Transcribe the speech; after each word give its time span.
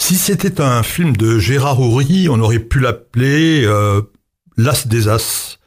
Si 0.00 0.14
c'était 0.14 0.60
un 0.60 0.82
film 0.82 1.16
de 1.16 1.38
Gérard 1.38 1.80
Houry, 1.80 2.28
on 2.30 2.40
aurait 2.40 2.60
pu 2.60 2.78
l'appeler 2.78 3.64
euh, 3.66 4.00
L'As 4.56 4.86
des 4.86 5.08
As. 5.08 5.58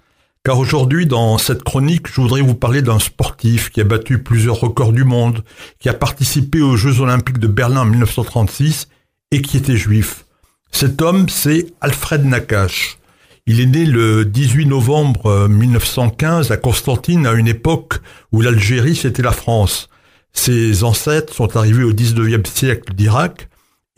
Car 0.44 0.58
aujourd'hui, 0.58 1.06
dans 1.06 1.38
cette 1.38 1.62
chronique, 1.62 2.08
je 2.08 2.22
voudrais 2.22 2.42
vous 2.42 2.56
parler 2.56 2.82
d'un 2.82 2.98
sportif 2.98 3.70
qui 3.70 3.82
a 3.82 3.84
battu 3.84 4.24
plusieurs 4.24 4.60
records 4.60 4.94
du 4.94 5.04
monde, 5.04 5.44
qui 5.80 5.90
a 5.90 5.94
participé 5.94 6.62
aux 6.62 6.76
Jeux 6.76 7.02
Olympiques 7.02 7.38
de 7.38 7.46
Berlin 7.46 7.82
en 7.82 7.86
1936 7.86 8.88
et 9.30 9.42
qui 9.44 9.58
était 9.58 9.78
juif. 9.78 10.26
Cet 10.72 11.02
homme, 11.02 11.30
c'est 11.30 11.68
Alfred 11.82 12.26
Nakache. 12.26 12.98
Il 13.46 13.60
est 13.60 13.68
né 13.68 13.86
le 13.86 14.26
18 14.26 14.66
novembre 14.66 15.48
1915 15.50 16.52
à 16.52 16.58
Constantine, 16.58 17.28
à 17.28 17.34
une 17.34 17.50
époque 17.50 17.96
où 18.32 18.42
l'Algérie, 18.42 18.96
c'était 18.96 19.22
la 19.22 19.34
France. 19.34 19.90
Ses 20.34 20.84
ancêtres 20.84 21.34
sont 21.34 21.58
arrivés 21.58 21.84
au 21.84 21.92
19e 21.94 22.48
siècle 22.48 22.94
d'Irak 22.96 23.50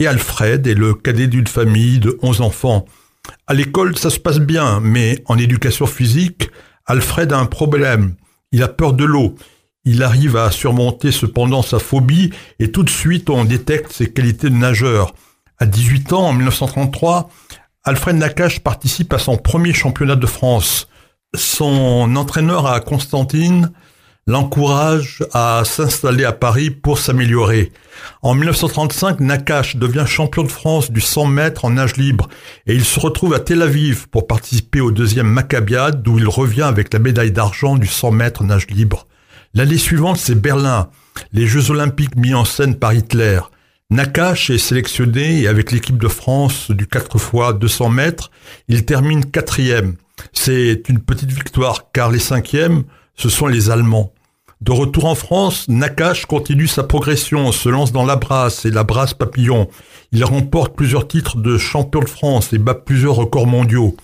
Alfred 0.07 0.65
est 0.67 0.73
le 0.73 0.93
cadet 0.93 1.27
d'une 1.27 1.47
famille 1.47 1.99
de 1.99 2.17
11 2.21 2.41
enfants. 2.41 2.85
À 3.48 3.53
l'école, 3.53 3.98
ça 3.98 4.09
se 4.09 4.20
passe 4.20 4.39
bien, 4.39 4.80
mais 4.80 5.23
en 5.27 5.38
éducation 5.38 5.85
physique, 5.85 6.49
Alfred 6.85 7.31
a 7.31 7.38
un 7.38 7.45
problème. 7.45 8.16
Il 8.52 8.63
a 8.63 8.67
peur 8.67 8.94
de 8.94 9.05
l'eau. 9.05 9.35
Il 9.85 10.03
arrive 10.03 10.38
à 10.38 10.52
surmonter 10.52 11.11
cependant 11.11 11.61
sa 11.61 11.80
phobie 11.80 12.31
et 12.59 12.71
tout 12.71 12.84
de 12.84 12.89
suite 12.89 13.30
on 13.30 13.44
détecte 13.44 13.91
ses 13.91 14.11
qualités 14.11 14.49
de 14.49 14.55
nageur. 14.55 15.13
À 15.58 15.66
18 15.66 16.13
ans, 16.13 16.27
en 16.30 16.33
1933, 16.33 17.30
Alfred 17.83 18.16
Nakache 18.16 18.59
participe 18.59 19.13
à 19.13 19.20
son 19.20 19.38
premier 19.38 19.73
championnat 19.73 20.16
de 20.16 20.25
France. 20.25 20.88
Son 21.35 22.16
entraîneur 22.16 22.66
à 22.67 22.80
Constantine 22.80 23.72
l'encourage 24.26 25.23
à 25.34 25.63
s'installer 25.66 26.23
à 26.23 26.31
Paris 26.31 26.70
pour 26.70 26.98
s'améliorer. 26.98 27.72
En 28.22 28.34
1935, 28.34 29.20
Nakache 29.20 29.76
devient 29.76 30.05
champion 30.08 30.44
de 30.44 30.52
France 30.52 30.91
du 30.91 31.02
100 31.02 31.26
mètres 31.26 31.66
en 31.66 31.72
nage 31.72 31.98
libre 31.98 32.30
et 32.66 32.73
il 32.73 32.86
se 32.86 33.00
retrouve 33.00 33.34
à 33.34 33.40
Tel 33.40 33.62
Aviv 33.62 34.08
pour 34.09 34.28
participer 34.28 34.80
au 34.80 34.92
deuxième 34.92 35.28
Maccabiade 35.28 36.02
d'où 36.02 36.20
il 36.20 36.28
revient 36.28 36.62
avec 36.62 36.94
la 36.94 37.00
médaille 37.00 37.31
d'argent 37.31 37.75
du 37.75 37.88
100 37.88 38.12
mètres 38.12 38.44
nage 38.44 38.67
libre. 38.67 39.08
L'année 39.53 39.78
suivante, 39.78 40.17
c'est 40.17 40.40
Berlin, 40.40 40.90
les 41.34 41.45
Jeux 41.45 41.69
olympiques 41.69 42.16
mis 42.16 42.34
en 42.34 42.45
scène 42.45 42.75
par 42.75 42.94
Hitler. 42.94 43.42
Nakache 43.90 44.50
est 44.50 44.58
sélectionné 44.58 45.42
et 45.42 45.47
avec 45.47 45.72
l'équipe 45.72 45.97
de 45.97 46.08
France 46.08 46.72
du 46.72 46.88
4 46.88 47.19
fois 47.19 47.53
200 47.53 47.90
mètres, 47.90 48.31
il 48.69 48.86
termine 48.86 49.25
quatrième. 49.25 49.95
C'est 50.31 50.81
une 50.88 51.00
petite 51.00 51.31
victoire 51.31 51.92
car 51.92 52.09
les 52.09 52.19
cinquièmes 52.19 52.86
ce 53.16 53.30
sont 53.30 53.47
les 53.47 53.69
Allemands. 53.69 54.14
De 54.64 54.72
retour 54.72 55.03
en 55.03 55.16
France, 55.16 55.67
Nakache 55.67 56.25
continue 56.25 56.67
sa 56.67 56.83
progression, 56.83 57.52
se 57.52 57.67
lance 57.67 57.92
dans 57.92 58.06
la 58.06 58.16
brasse 58.16 58.64
et 58.64 58.72
la 58.72 58.86
brasse 58.86 59.14
papillon. 59.14 59.67
Il 60.14 60.23
remporte 60.23 60.73
plusieurs 60.73 61.06
titres 61.06 61.36
de 61.36 61.58
champion 61.58 62.00
de 62.00 62.08
France 62.08 62.53
et 62.53 62.59
bat 62.59 62.73
plusieurs 62.73 63.16
records 63.16 63.45
mondiaux. 63.45 63.97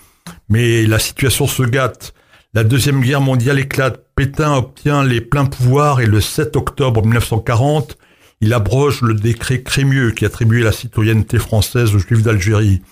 Mais 0.50 0.84
la 0.84 0.98
situation 0.98 1.46
se 1.46 1.62
gâte. 1.62 2.12
La 2.52 2.62
Deuxième 2.62 3.00
Guerre 3.00 3.22
mondiale 3.22 3.58
éclate. 3.58 4.04
Pétain 4.14 4.54
obtient 4.54 5.02
les 5.02 5.22
pleins 5.22 5.46
pouvoirs 5.46 6.02
et 6.02 6.06
le 6.06 6.20
7 6.20 6.54
octobre 6.56 7.00
1940, 7.00 7.96
il 8.42 8.52
abroge 8.52 9.00
le 9.00 9.14
décret 9.14 9.62
Crémieux 9.62 10.10
qui 10.10 10.26
attribuait 10.26 10.62
la 10.62 10.72
citoyenneté 10.72 11.38
française 11.38 11.94
aux 11.94 12.00
Juifs 12.00 12.22
d'Algérie. 12.22 12.82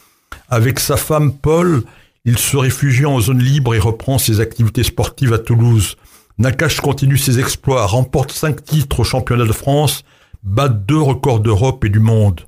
Avec 0.48 0.80
sa 0.80 0.96
femme 0.96 1.34
Paul, 1.36 1.82
il 2.24 2.38
se 2.38 2.56
réfugie 2.56 3.04
en 3.04 3.20
zone 3.20 3.42
libre 3.42 3.74
et 3.74 3.78
reprend 3.78 4.16
ses 4.16 4.40
activités 4.40 4.84
sportives 4.84 5.34
à 5.34 5.38
Toulouse. 5.38 5.96
Nakache 6.38 6.80
continue 6.80 7.18
ses 7.18 7.40
exploits, 7.40 7.86
remporte 7.86 8.30
cinq 8.30 8.64
titres 8.64 9.00
au 9.00 9.04
championnat 9.04 9.44
de 9.44 9.52
France, 9.52 10.04
bat 10.44 10.68
deux 10.68 11.00
records 11.00 11.40
d'Europe 11.40 11.84
et 11.84 11.88
du 11.88 11.98
monde. 11.98 12.42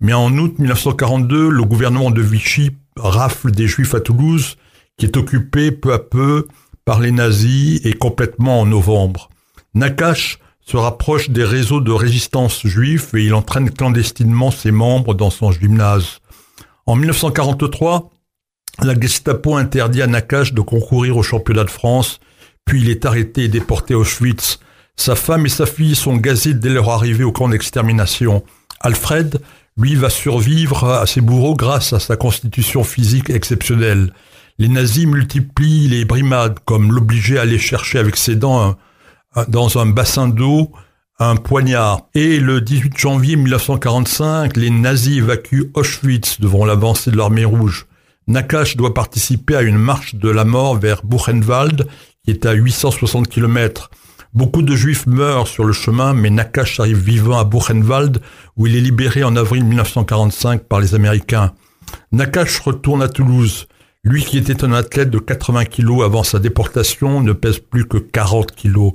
Mais 0.00 0.12
en 0.12 0.36
août 0.36 0.58
1942, 0.58 1.48
le 1.48 1.62
gouvernement 1.62 2.10
de 2.10 2.20
Vichy 2.20 2.72
rafle 2.96 3.52
des 3.52 3.68
Juifs 3.68 3.94
à 3.94 4.00
Toulouse, 4.00 4.56
qui 4.96 5.06
est 5.06 5.16
occupé 5.16 5.70
peu 5.70 5.92
à 5.92 6.00
peu 6.00 6.48
par 6.84 6.98
les 6.98 7.12
nazis 7.12 7.80
et 7.84 7.92
complètement 7.92 8.62
en 8.62 8.66
novembre. 8.66 9.30
Nakache 9.74 10.40
se 10.60 10.76
rapproche 10.76 11.30
des 11.30 11.44
réseaux 11.44 11.80
de 11.80 11.92
résistance 11.92 12.66
juifs 12.66 13.14
et 13.14 13.24
il 13.24 13.34
entraîne 13.34 13.70
clandestinement 13.70 14.50
ses 14.50 14.72
membres 14.72 15.14
dans 15.14 15.30
son 15.30 15.52
gymnase. 15.52 16.18
En 16.86 16.96
1943, 16.96 18.10
la 18.82 18.98
Gestapo 18.98 19.56
interdit 19.56 20.02
à 20.02 20.08
Nakache 20.08 20.52
de 20.52 20.60
concourir 20.60 21.16
au 21.16 21.22
championnat 21.22 21.64
de 21.64 21.70
France 21.70 22.18
puis 22.66 22.82
il 22.82 22.90
est 22.90 23.06
arrêté 23.06 23.44
et 23.44 23.48
déporté 23.48 23.94
à 23.94 23.98
Auschwitz. 23.98 24.58
Sa 24.96 25.14
femme 25.14 25.46
et 25.46 25.50
sa 25.50 25.64
fille 25.64 25.94
sont 25.94 26.16
gazées 26.16 26.52
dès 26.52 26.68
leur 26.68 26.90
arrivée 26.90 27.24
au 27.24 27.32
camp 27.32 27.48
d'extermination. 27.48 28.44
Alfred, 28.80 29.40
lui, 29.78 29.94
va 29.94 30.10
survivre 30.10 30.84
à 30.84 31.06
ses 31.06 31.22
bourreaux 31.22 31.54
grâce 31.54 31.94
à 31.94 32.00
sa 32.00 32.16
constitution 32.16 32.84
physique 32.84 33.30
exceptionnelle. 33.30 34.12
Les 34.58 34.68
nazis 34.68 35.06
multiplient 35.06 35.88
les 35.88 36.04
brimades, 36.04 36.58
comme 36.64 36.92
l'obliger 36.92 37.38
à 37.38 37.42
aller 37.42 37.58
chercher 37.58 37.98
avec 37.98 38.16
ses 38.16 38.36
dents 38.36 38.76
dans 39.48 39.78
un 39.78 39.86
bassin 39.86 40.28
d'eau 40.28 40.72
un 41.18 41.36
poignard. 41.36 42.02
Et 42.14 42.40
le 42.40 42.60
18 42.60 42.96
janvier 42.98 43.36
1945, 43.36 44.56
les 44.56 44.70
nazis 44.70 45.18
évacuent 45.18 45.70
Auschwitz 45.74 46.40
devant 46.40 46.64
l'avancée 46.64 47.10
de 47.10 47.16
l'armée 47.16 47.44
rouge. 47.44 47.86
Nakache 48.28 48.76
doit 48.76 48.92
participer 48.92 49.56
à 49.56 49.62
une 49.62 49.78
marche 49.78 50.16
de 50.16 50.28
la 50.28 50.44
mort 50.44 50.76
vers 50.76 51.04
Buchenwald 51.04 51.86
qui 52.26 52.32
est 52.32 52.44
à 52.44 52.52
860 52.52 53.28
km. 53.28 53.88
Beaucoup 54.34 54.62
de 54.62 54.74
juifs 54.74 55.06
meurent 55.06 55.46
sur 55.46 55.64
le 55.64 55.72
chemin, 55.72 56.12
mais 56.12 56.28
Nakash 56.28 56.80
arrive 56.80 56.98
vivant 56.98 57.38
à 57.38 57.44
Buchenwald, 57.44 58.20
où 58.56 58.66
il 58.66 58.76
est 58.76 58.80
libéré 58.80 59.22
en 59.22 59.36
avril 59.36 59.64
1945 59.64 60.64
par 60.64 60.80
les 60.80 60.96
Américains. 60.96 61.52
Nakash 62.10 62.58
retourne 62.58 63.00
à 63.00 63.08
Toulouse. 63.08 63.68
Lui 64.02 64.24
qui 64.24 64.38
était 64.38 64.64
un 64.64 64.72
athlète 64.72 65.10
de 65.10 65.20
80 65.20 65.66
kg 65.66 66.02
avant 66.02 66.24
sa 66.24 66.40
déportation 66.40 67.20
ne 67.20 67.32
pèse 67.32 67.60
plus 67.60 67.86
que 67.86 67.98
40 67.98 68.54
kg. 68.56 68.90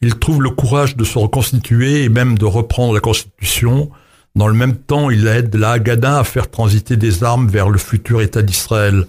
Il 0.00 0.18
trouve 0.18 0.42
le 0.42 0.50
courage 0.50 0.96
de 0.96 1.04
se 1.04 1.18
reconstituer 1.18 2.04
et 2.04 2.08
même 2.08 2.38
de 2.38 2.46
reprendre 2.46 2.94
la 2.94 3.00
Constitution. 3.00 3.90
Dans 4.34 4.48
le 4.48 4.54
même 4.54 4.76
temps, 4.76 5.10
il 5.10 5.26
aide 5.26 5.54
la 5.54 5.72
Haganah 5.72 6.20
à 6.20 6.24
faire 6.24 6.50
transiter 6.50 6.96
des 6.96 7.24
armes 7.24 7.48
vers 7.48 7.68
le 7.68 7.78
futur 7.78 8.22
État 8.22 8.42
d'Israël. 8.42 9.06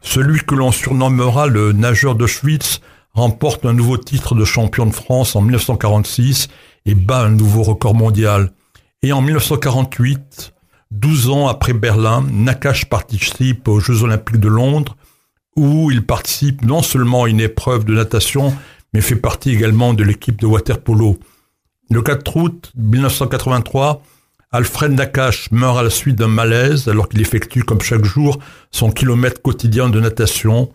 Celui 0.00 0.40
que 0.40 0.54
l'on 0.54 0.72
surnommera 0.72 1.48
le 1.48 1.72
nageur 1.72 2.14
d'Auschwitz 2.14 2.80
remporte 3.20 3.64
un 3.66 3.72
nouveau 3.72 3.96
titre 3.96 4.34
de 4.34 4.44
champion 4.44 4.86
de 4.86 4.92
France 4.92 5.36
en 5.36 5.42
1946 5.42 6.48
et 6.86 6.94
bat 6.94 7.20
un 7.20 7.30
nouveau 7.30 7.62
record 7.62 7.94
mondial. 7.94 8.50
Et 9.02 9.12
en 9.12 9.20
1948, 9.20 10.52
12 10.90 11.28
ans 11.30 11.48
après 11.48 11.72
Berlin, 11.72 12.24
Nakash 12.32 12.86
participe 12.86 13.68
aux 13.68 13.78
Jeux 13.78 14.02
Olympiques 14.02 14.40
de 14.40 14.48
Londres, 14.48 14.96
où 15.56 15.90
il 15.90 16.04
participe 16.04 16.64
non 16.64 16.82
seulement 16.82 17.24
à 17.24 17.28
une 17.28 17.40
épreuve 17.40 17.84
de 17.84 17.94
natation, 17.94 18.54
mais 18.92 19.00
fait 19.00 19.16
partie 19.16 19.50
également 19.50 19.94
de 19.94 20.02
l'équipe 20.02 20.40
de 20.40 20.46
waterpolo. 20.46 21.18
Le 21.90 22.02
4 22.02 22.36
août 22.36 22.72
1983, 22.76 24.02
Alfred 24.52 24.92
Nakash 24.92 25.50
meurt 25.52 25.78
à 25.78 25.82
la 25.82 25.90
suite 25.90 26.16
d'un 26.16 26.28
malaise 26.28 26.88
alors 26.88 27.08
qu'il 27.08 27.20
effectue 27.20 27.62
comme 27.62 27.80
chaque 27.80 28.04
jour 28.04 28.38
son 28.70 28.90
kilomètre 28.90 29.42
quotidien 29.42 29.88
de 29.88 30.00
natation. 30.00 30.70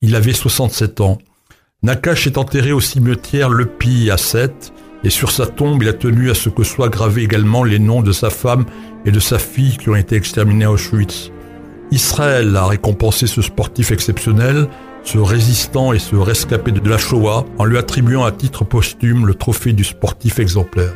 Il 0.00 0.14
avait 0.14 0.32
67 0.32 1.00
ans. 1.00 1.18
Nakash 1.82 2.26
est 2.26 2.38
enterré 2.38 2.72
au 2.72 2.80
cimetière 2.80 3.50
Le 3.50 3.66
Pi 3.66 4.10
à 4.10 4.16
7 4.16 4.72
et 5.04 5.10
sur 5.10 5.30
sa 5.30 5.46
tombe 5.46 5.82
il 5.82 5.88
a 5.88 5.92
tenu 5.92 6.30
à 6.30 6.34
ce 6.34 6.48
que 6.48 6.64
soient 6.64 6.88
gravés 6.88 7.22
également 7.22 7.64
les 7.64 7.78
noms 7.78 8.00
de 8.00 8.12
sa 8.12 8.30
femme 8.30 8.64
et 9.04 9.10
de 9.10 9.20
sa 9.20 9.38
fille 9.38 9.76
qui 9.76 9.90
ont 9.90 9.94
été 9.94 10.16
exterminés 10.16 10.64
à 10.64 10.72
Auschwitz. 10.72 11.30
Israël 11.90 12.56
a 12.56 12.66
récompensé 12.66 13.26
ce 13.26 13.42
sportif 13.42 13.92
exceptionnel, 13.92 14.68
ce 15.04 15.18
résistant 15.18 15.92
et 15.92 15.98
ce 15.98 16.16
rescapé 16.16 16.72
de 16.72 16.88
la 16.88 16.96
Shoah 16.96 17.44
en 17.58 17.64
lui 17.66 17.76
attribuant 17.76 18.24
à 18.24 18.32
titre 18.32 18.64
posthume 18.64 19.26
le 19.26 19.34
trophée 19.34 19.74
du 19.74 19.84
sportif 19.84 20.38
exemplaire. 20.38 20.94